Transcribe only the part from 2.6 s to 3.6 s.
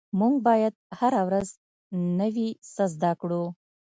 څه زده کړو